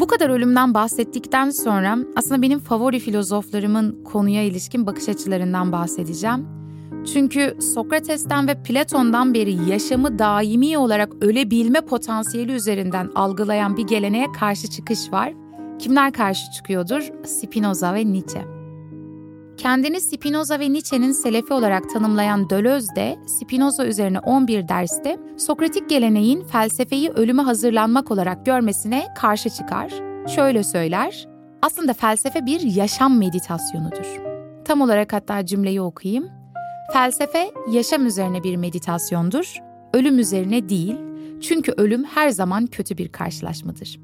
Bu 0.00 0.06
kadar 0.06 0.30
ölümden 0.30 0.74
bahsettikten 0.74 1.50
sonra 1.50 1.98
aslında 2.16 2.42
benim 2.42 2.58
favori 2.58 2.98
filozoflarımın 2.98 4.04
konuya 4.04 4.42
ilişkin 4.42 4.86
bakış 4.86 5.08
açılarından 5.08 5.72
bahsedeceğim. 5.72 6.65
Çünkü 7.12 7.56
Sokrates'ten 7.74 8.48
ve 8.48 8.62
Platon'dan 8.62 9.34
beri 9.34 9.70
yaşamı 9.70 10.18
daimi 10.18 10.78
olarak 10.78 11.12
ölebilme 11.20 11.80
potansiyeli 11.80 12.52
üzerinden 12.52 13.10
algılayan 13.14 13.76
bir 13.76 13.86
geleneğe 13.86 14.32
karşı 14.32 14.70
çıkış 14.70 15.12
var. 15.12 15.32
Kimler 15.78 16.12
karşı 16.12 16.52
çıkıyordur? 16.52 17.10
Spinoza 17.24 17.94
ve 17.94 18.12
Nietzsche. 18.12 18.44
Kendini 19.56 20.00
Spinoza 20.00 20.60
ve 20.60 20.72
Nietzsche'nin 20.72 21.12
selefi 21.12 21.52
olarak 21.52 21.90
tanımlayan 21.90 22.50
Deleuze 22.50 22.96
de 22.96 23.16
Spinoza 23.26 23.86
üzerine 23.86 24.18
11 24.18 24.68
derste 24.68 25.18
Sokratik 25.36 25.90
geleneğin 25.90 26.44
felsefeyi 26.44 27.10
ölüme 27.10 27.42
hazırlanmak 27.42 28.10
olarak 28.10 28.46
görmesine 28.46 29.06
karşı 29.16 29.50
çıkar. 29.50 29.92
Şöyle 30.34 30.64
söyler, 30.64 31.28
aslında 31.62 31.92
felsefe 31.92 32.46
bir 32.46 32.60
yaşam 32.60 33.18
meditasyonudur. 33.18 34.20
Tam 34.64 34.80
olarak 34.80 35.12
hatta 35.12 35.46
cümleyi 35.46 35.80
okuyayım. 35.80 36.35
Felsefe 36.92 37.50
yaşam 37.70 38.06
üzerine 38.06 38.42
bir 38.42 38.56
meditasyondur, 38.56 39.56
ölüm 39.94 40.18
üzerine 40.18 40.68
değil. 40.68 40.96
Çünkü 41.40 41.72
ölüm 41.76 42.04
her 42.04 42.28
zaman 42.28 42.66
kötü 42.66 42.98
bir 42.98 43.08
karşılaşmadır. 43.08 44.00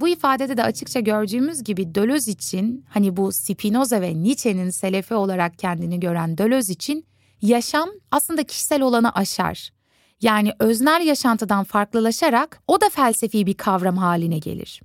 Bu 0.00 0.08
ifadede 0.08 0.56
de 0.56 0.62
açıkça 0.62 1.00
gördüğümüz 1.00 1.64
gibi 1.64 1.94
Deleuze 1.94 2.30
için 2.30 2.84
hani 2.88 3.16
bu 3.16 3.32
Spinoza 3.32 4.00
ve 4.00 4.22
Nietzsche'nin 4.22 4.70
selefi 4.70 5.14
olarak 5.14 5.58
kendini 5.58 6.00
gören 6.00 6.38
Deleuze 6.38 6.72
için 6.72 7.06
yaşam 7.42 7.88
aslında 8.10 8.42
kişisel 8.42 8.82
olanı 8.82 9.12
aşar. 9.12 9.70
Yani 10.20 10.52
öznel 10.58 11.06
yaşantıdan 11.06 11.64
farklılaşarak 11.64 12.60
o 12.66 12.80
da 12.80 12.88
felsefi 12.88 13.46
bir 13.46 13.54
kavram 13.54 13.96
haline 13.96 14.38
gelir. 14.38 14.80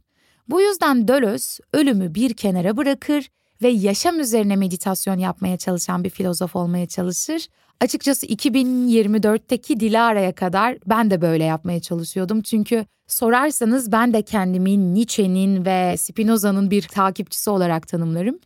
Bu 0.48 0.62
yüzden 0.62 1.08
Dölöz 1.08 1.60
ölümü 1.74 2.16
bir 2.16 2.34
kenara 2.34 2.78
bırakır 2.78 3.30
ve 3.62 3.68
yaşam 3.68 4.20
üzerine 4.20 4.56
meditasyon 4.56 5.20
yapmaya 5.20 5.58
çalışan 5.58 6.04
bir 6.04 6.10
filozof 6.10 6.56
olmaya 6.56 6.88
çalışır. 6.88 7.48
Açıkçası 7.80 8.26
2024'teki 8.26 9.80
Dilara'ya 9.80 10.36
kadar 10.36 10.78
ben 10.86 11.12
de 11.12 11.22
böyle 11.22 11.44
yapmaya 11.44 11.80
çalışıyordum. 11.80 12.42
Çünkü 12.42 12.86
sorarsanız 13.08 13.92
ben 13.92 14.14
de 14.14 14.22
kendimi 14.22 14.94
Nietzsche'nin 14.94 15.66
ve 15.66 15.98
Spinoza'nın 15.98 16.72
bir 16.72 16.82
takipçisi 16.82 17.50
olarak 17.50 17.88
tanımlarım. 17.88 18.40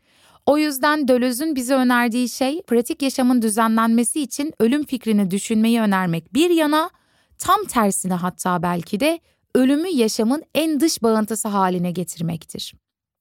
O 0.45 0.57
yüzden 0.57 1.07
Döloz'un 1.07 1.55
bize 1.55 1.73
önerdiği 1.73 2.29
şey 2.29 2.61
pratik 2.61 3.01
yaşamın 3.01 3.41
düzenlenmesi 3.41 4.21
için 4.21 4.53
ölüm 4.59 4.85
fikrini 4.85 5.31
düşünmeyi 5.31 5.81
önermek 5.81 6.33
bir 6.33 6.49
yana 6.49 6.89
tam 7.37 7.65
tersine 7.65 8.13
hatta 8.13 8.61
belki 8.61 8.99
de 8.99 9.19
ölümü 9.55 9.87
yaşamın 9.87 10.43
en 10.55 10.79
dış 10.79 11.03
bağıntısı 11.03 11.47
haline 11.47 11.91
getirmektir. 11.91 12.73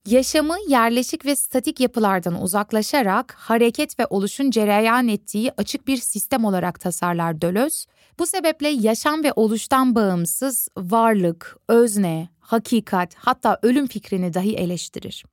Yaşamı 0.06 0.56
yerleşik 0.68 1.26
ve 1.26 1.36
statik 1.36 1.80
yapılardan 1.80 2.42
uzaklaşarak 2.42 3.34
hareket 3.38 3.98
ve 3.98 4.06
oluşun 4.10 4.50
cereyan 4.50 5.08
ettiği 5.08 5.52
açık 5.56 5.86
bir 5.86 5.96
sistem 5.96 6.44
olarak 6.44 6.80
tasarlar 6.80 7.40
Dölöz. 7.40 7.86
Bu 8.18 8.26
sebeple 8.26 8.68
yaşam 8.68 9.24
ve 9.24 9.32
oluştan 9.36 9.94
bağımsız 9.94 10.68
varlık, 10.76 11.56
özne, 11.68 12.28
hakikat 12.40 13.14
hatta 13.14 13.58
ölüm 13.62 13.86
fikrini 13.86 14.34
dahi 14.34 14.56
eleştirir. 14.56 15.24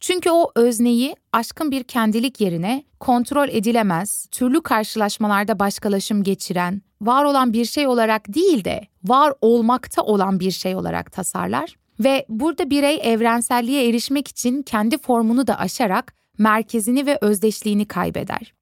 Çünkü 0.00 0.30
o 0.30 0.50
özneyi 0.54 1.16
aşkın 1.32 1.70
bir 1.70 1.82
kendilik 1.82 2.40
yerine 2.40 2.84
kontrol 3.00 3.48
edilemez, 3.48 4.26
türlü 4.30 4.62
karşılaşmalarda 4.62 5.58
başkalaşım 5.58 6.22
geçiren, 6.22 6.82
var 7.00 7.24
olan 7.24 7.52
bir 7.52 7.64
şey 7.64 7.86
olarak 7.86 8.34
değil 8.34 8.64
de 8.64 8.86
var 9.04 9.34
olmakta 9.40 10.02
olan 10.02 10.40
bir 10.40 10.50
şey 10.50 10.76
olarak 10.76 11.12
tasarlar 11.12 11.81
ve 12.04 12.26
burada 12.28 12.70
birey 12.70 13.00
evrenselliğe 13.02 13.88
erişmek 13.88 14.28
için 14.28 14.62
kendi 14.62 14.98
formunu 14.98 15.46
da 15.46 15.58
aşarak 15.58 16.14
merkezini 16.38 17.06
ve 17.06 17.18
özdeşliğini 17.20 17.84
kaybeder. 17.84 18.54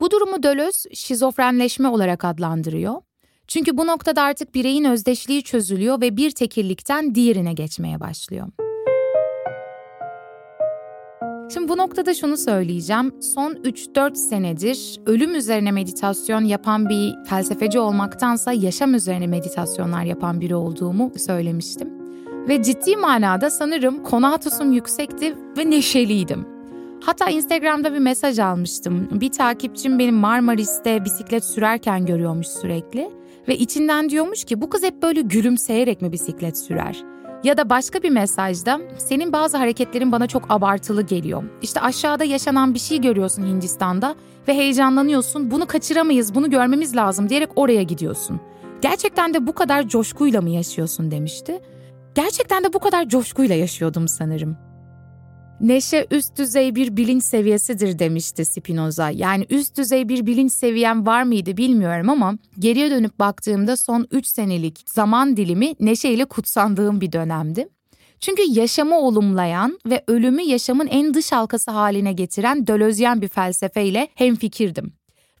Bu 0.00 0.10
durumu 0.10 0.42
Dölöz 0.42 0.84
şizofrenleşme 0.94 1.88
olarak 1.88 2.24
adlandırıyor. 2.24 2.94
Çünkü 3.48 3.76
bu 3.76 3.86
noktada 3.86 4.22
artık 4.22 4.54
bireyin 4.54 4.84
özdeşliği 4.84 5.42
çözülüyor 5.42 6.00
ve 6.00 6.16
bir 6.16 6.30
tekillikten 6.30 7.14
diğerine 7.14 7.52
geçmeye 7.52 8.00
başlıyor. 8.00 8.48
Şimdi 11.52 11.68
bu 11.68 11.76
noktada 11.76 12.14
şunu 12.14 12.36
söyleyeceğim. 12.36 13.22
Son 13.22 13.52
3-4 13.52 14.14
senedir 14.14 15.00
ölüm 15.06 15.34
üzerine 15.34 15.72
meditasyon 15.72 16.44
yapan 16.44 16.88
bir 16.88 17.14
felsefeci 17.28 17.78
olmaktansa 17.78 18.52
yaşam 18.52 18.94
üzerine 18.94 19.26
meditasyonlar 19.26 20.04
yapan 20.04 20.40
biri 20.40 20.54
olduğumu 20.54 21.12
söylemiştim. 21.18 21.99
Ve 22.50 22.62
ciddi 22.62 22.96
manada 22.96 23.50
sanırım 23.50 24.02
konatusum 24.02 24.72
yüksekti 24.72 25.34
ve 25.58 25.70
neşeliydim. 25.70 26.46
Hatta 27.04 27.30
Instagram'da 27.30 27.92
bir 27.94 27.98
mesaj 27.98 28.38
almıştım. 28.38 29.08
Bir 29.12 29.32
takipçim 29.32 29.98
benim 29.98 30.14
Marmaris'te 30.14 31.04
bisiklet 31.04 31.44
sürerken 31.44 32.06
görüyormuş 32.06 32.46
sürekli. 32.46 33.10
Ve 33.48 33.58
içinden 33.58 34.08
diyormuş 34.08 34.44
ki 34.44 34.60
bu 34.60 34.70
kız 34.70 34.82
hep 34.82 35.02
böyle 35.02 35.20
gülümseyerek 35.20 36.02
mi 36.02 36.12
bisiklet 36.12 36.58
sürer? 36.58 37.04
Ya 37.44 37.56
da 37.56 37.70
başka 37.70 38.02
bir 38.02 38.10
mesajda 38.10 38.80
senin 38.98 39.32
bazı 39.32 39.56
hareketlerin 39.56 40.12
bana 40.12 40.26
çok 40.26 40.50
abartılı 40.50 41.02
geliyor. 41.02 41.42
İşte 41.62 41.80
aşağıda 41.80 42.24
yaşanan 42.24 42.74
bir 42.74 42.78
şey 42.78 43.00
görüyorsun 43.00 43.46
Hindistan'da 43.46 44.14
ve 44.48 44.54
heyecanlanıyorsun. 44.54 45.50
Bunu 45.50 45.66
kaçıramayız, 45.66 46.34
bunu 46.34 46.50
görmemiz 46.50 46.96
lazım 46.96 47.28
diyerek 47.28 47.50
oraya 47.56 47.82
gidiyorsun. 47.82 48.40
Gerçekten 48.82 49.34
de 49.34 49.46
bu 49.46 49.52
kadar 49.52 49.88
coşkuyla 49.88 50.40
mı 50.40 50.50
yaşıyorsun 50.50 51.10
demişti. 51.10 51.60
Gerçekten 52.14 52.64
de 52.64 52.72
bu 52.72 52.78
kadar 52.78 53.08
coşkuyla 53.08 53.54
yaşıyordum 53.54 54.08
sanırım. 54.08 54.56
Neşe 55.60 56.06
üst 56.10 56.38
düzey 56.38 56.74
bir 56.74 56.96
bilinç 56.96 57.24
seviyesidir 57.24 57.98
demişti 57.98 58.44
Spinoza. 58.44 59.10
Yani 59.10 59.46
üst 59.50 59.78
düzey 59.78 60.08
bir 60.08 60.26
bilinç 60.26 60.52
seviyem 60.52 61.06
var 61.06 61.22
mıydı 61.22 61.56
bilmiyorum 61.56 62.10
ama 62.10 62.34
geriye 62.58 62.90
dönüp 62.90 63.18
baktığımda 63.18 63.76
son 63.76 64.06
3 64.10 64.26
senelik 64.26 64.82
zaman 64.86 65.36
dilimi 65.36 65.74
neşeyle 65.80 66.24
kutsandığım 66.24 67.00
bir 67.00 67.12
dönemdi. 67.12 67.68
Çünkü 68.20 68.42
yaşamı 68.42 68.98
olumlayan 68.98 69.78
ve 69.86 70.04
ölümü 70.08 70.42
yaşamın 70.42 70.86
en 70.86 71.14
dış 71.14 71.32
halkası 71.32 71.70
haline 71.70 72.12
getiren 72.12 72.66
Dölozyen 72.66 73.22
bir 73.22 73.28
felsefeyle 73.28 74.08
hemfikirdim. 74.14 74.92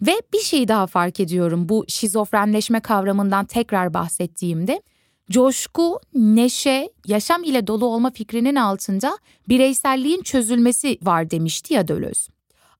Ve 0.02 0.12
bir 0.32 0.40
şey 0.40 0.68
daha 0.68 0.86
fark 0.86 1.20
ediyorum 1.20 1.68
bu 1.68 1.84
şizofrenleşme 1.88 2.80
kavramından 2.80 3.44
tekrar 3.44 3.94
bahsettiğimde 3.94 4.82
coşku, 5.30 6.00
neşe, 6.14 6.90
yaşam 7.06 7.44
ile 7.44 7.66
dolu 7.66 7.86
olma 7.86 8.10
fikrinin 8.10 8.56
altında 8.56 9.18
bireyselliğin 9.48 10.22
çözülmesi 10.22 10.98
var 11.02 11.30
demişti 11.30 11.74
ya 11.74 11.88
Dölöz. 11.88 12.28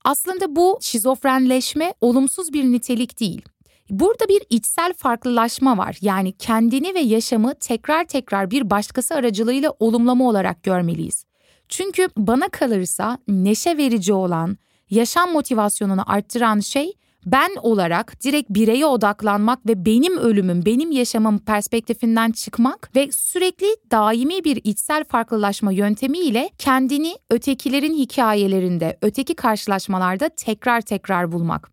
Aslında 0.05 0.57
bu 0.57 0.79
şizofrenleşme 0.81 1.95
olumsuz 2.01 2.53
bir 2.53 2.65
nitelik 2.65 3.21
değil. 3.21 3.43
Burada 3.91 4.29
bir 4.29 4.43
içsel 4.51 4.93
farklılaşma 4.93 5.79
var. 5.79 5.99
Yani 6.01 6.33
kendini 6.33 6.95
ve 6.95 7.01
yaşamı 7.01 7.55
tekrar 7.55 8.05
tekrar 8.05 8.51
bir 8.51 8.71
başkası 8.71 9.15
aracılığıyla 9.15 9.75
olumlama 9.81 10.29
olarak 10.29 10.63
görmeliyiz. 10.63 11.25
Çünkü 11.69 12.09
bana 12.17 12.49
kalırsa 12.49 13.19
neşe 13.29 13.77
verici 13.77 14.13
olan, 14.13 14.59
yaşam 14.91 15.33
motivasyonunu 15.33 16.13
arttıran 16.13 16.61
şey 16.61 16.93
ben 17.27 17.51
olarak 17.63 18.25
direkt 18.25 18.51
bireye 18.51 18.87
odaklanmak 18.87 19.67
ve 19.67 19.85
benim 19.85 20.17
ölümüm, 20.17 20.65
benim 20.67 20.91
yaşamım 20.91 21.39
perspektifinden 21.39 22.31
çıkmak 22.31 22.91
ve 22.97 23.09
sürekli 23.13 23.67
daimi 23.91 24.45
bir 24.45 24.61
içsel 24.65 25.05
farklılaşma 25.05 25.73
yöntemiyle 25.73 26.51
kendini 26.59 27.17
ötekilerin 27.31 27.95
hikayelerinde, 27.95 28.99
öteki 29.03 29.35
karşılaşmalarda 29.35 30.29
tekrar 30.29 30.81
tekrar 30.81 31.33
bulmak. 31.33 31.71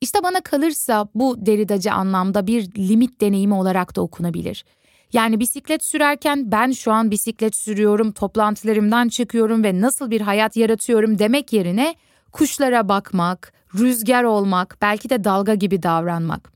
İşte 0.00 0.22
bana 0.22 0.40
kalırsa 0.40 1.08
bu 1.14 1.46
deridacı 1.46 1.92
anlamda 1.92 2.46
bir 2.46 2.74
limit 2.74 3.20
deneyimi 3.20 3.54
olarak 3.54 3.96
da 3.96 4.00
okunabilir. 4.00 4.64
Yani 5.12 5.40
bisiklet 5.40 5.84
sürerken 5.84 6.52
ben 6.52 6.72
şu 6.72 6.92
an 6.92 7.10
bisiklet 7.10 7.56
sürüyorum, 7.56 8.12
toplantılarımdan 8.12 9.08
çıkıyorum 9.08 9.64
ve 9.64 9.80
nasıl 9.80 10.10
bir 10.10 10.20
hayat 10.20 10.56
yaratıyorum 10.56 11.18
demek 11.18 11.52
yerine 11.52 11.94
kuşlara 12.32 12.88
bakmak, 12.88 13.52
rüzgar 13.74 14.24
olmak, 14.24 14.78
belki 14.82 15.10
de 15.10 15.24
dalga 15.24 15.54
gibi 15.54 15.82
davranmak. 15.82 16.52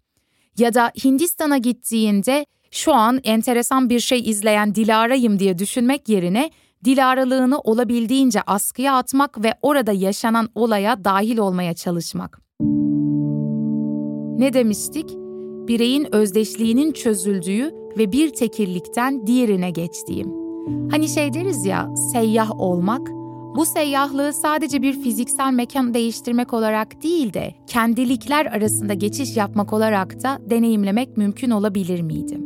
Ya 0.59 0.75
da 0.75 0.93
Hindistan'a 1.05 1.59
gittiğinde 1.59 2.47
şu 2.71 2.95
an 2.95 3.21
enteresan 3.25 3.91
bir 3.91 4.01
şey 4.01 4.31
izleyen 4.31 4.75
Dilara'yım 4.75 5.39
diye 5.39 5.59
düşünmek 5.59 6.09
yerine 6.09 6.51
Dilaralığını 6.85 7.59
olabildiğince 7.59 8.43
askıya 8.43 8.97
atmak 8.97 9.45
ve 9.45 9.55
orada 9.63 9.93
yaşanan 9.93 10.49
olaya 10.55 11.05
dahil 11.05 11.39
olmaya 11.39 11.75
çalışmak. 11.75 12.41
Ne 14.39 14.53
demiştik? 14.53 15.11
Bireyin 15.69 16.15
özdeşliğinin 16.15 16.93
çözüldüğü 16.93 17.75
ve 17.99 18.13
bir 18.13 18.31
tekirlikten 18.31 19.27
diğerine 19.27 19.71
geçtiği. 19.71 20.27
Hani 20.91 21.09
şey 21.09 21.35
deriz 21.35 21.67
ya, 21.67 21.89
seyyah 22.13 22.61
olmak, 22.61 23.09
bu 23.57 23.67
seyyahlığı 23.67 24.33
sadece 24.33 24.83
bir 24.83 25.03
fiziksel 25.03 25.53
mekan 25.53 25.95
değiştirmek 25.95 26.53
olarak 26.53 27.03
değil 27.03 27.33
de 27.33 27.55
kendilikler 27.67 28.47
arasında 28.47 28.95
geçiş 28.95 29.37
yapmak 29.37 29.73
olarak 29.73 30.23
da 30.23 30.39
deneyimlemek 30.51 31.17
mümkün 31.17 31.51
olabilir 31.51 32.03
miydi? 32.03 32.39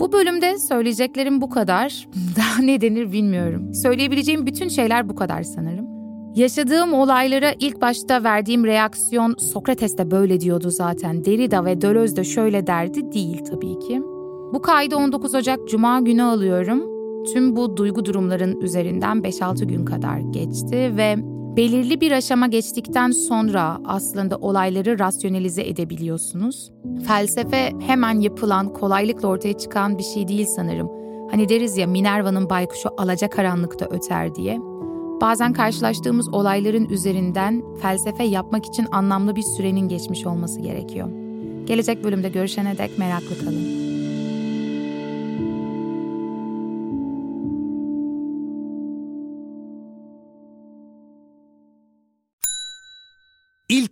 Bu 0.00 0.12
bölümde 0.12 0.58
söyleyeceklerim 0.58 1.40
bu 1.40 1.50
kadar. 1.50 2.08
Daha 2.36 2.62
ne 2.62 2.80
denir 2.80 3.12
bilmiyorum. 3.12 3.74
Söyleyebileceğim 3.74 4.46
bütün 4.46 4.68
şeyler 4.68 5.08
bu 5.08 5.14
kadar 5.14 5.42
sanırım. 5.42 5.86
Yaşadığım 6.34 6.92
olaylara 6.92 7.52
ilk 7.60 7.80
başta 7.80 8.24
verdiğim 8.24 8.64
reaksiyon 8.64 9.34
Sokrates 9.38 9.98
de 9.98 10.10
böyle 10.10 10.40
diyordu 10.40 10.70
zaten. 10.70 11.24
Derrida 11.24 11.64
ve 11.64 11.80
Deleuze 11.80 12.16
de 12.16 12.24
şöyle 12.24 12.66
derdi 12.66 13.12
değil 13.12 13.44
tabii 13.44 13.78
ki. 13.78 14.02
Bu 14.54 14.62
kaydı 14.62 14.96
19 14.96 15.34
Ocak 15.34 15.68
Cuma 15.68 16.00
günü 16.00 16.22
alıyorum 16.22 16.93
Tüm 17.32 17.56
bu 17.56 17.76
duygu 17.76 18.04
durumların 18.04 18.60
üzerinden 18.60 19.16
5-6 19.16 19.64
gün 19.64 19.84
kadar 19.84 20.18
geçti 20.18 20.92
ve 20.96 21.16
belirli 21.56 22.00
bir 22.00 22.12
aşama 22.12 22.46
geçtikten 22.46 23.10
sonra 23.10 23.80
aslında 23.84 24.36
olayları 24.36 24.98
rasyonelize 24.98 25.62
edebiliyorsunuz. 25.62 26.72
Felsefe 27.06 27.72
hemen 27.86 28.20
yapılan, 28.20 28.72
kolaylıkla 28.72 29.28
ortaya 29.28 29.58
çıkan 29.58 29.98
bir 29.98 30.02
şey 30.02 30.28
değil 30.28 30.46
sanırım. 30.46 30.90
Hani 31.30 31.48
deriz 31.48 31.76
ya 31.76 31.86
Minerva'nın 31.86 32.50
baykuşu 32.50 32.88
alaca 32.98 33.30
karanlıkta 33.30 33.86
öter 33.90 34.34
diye. 34.34 34.58
Bazen 35.20 35.52
karşılaştığımız 35.52 36.28
olayların 36.28 36.88
üzerinden 36.88 37.62
felsefe 37.82 38.24
yapmak 38.24 38.66
için 38.66 38.86
anlamlı 38.92 39.36
bir 39.36 39.42
sürenin 39.42 39.88
geçmiş 39.88 40.26
olması 40.26 40.60
gerekiyor. 40.60 41.08
Gelecek 41.66 42.04
bölümde 42.04 42.28
görüşene 42.28 42.78
dek 42.78 42.98
meraklı 42.98 43.44
kalın. 43.44 43.93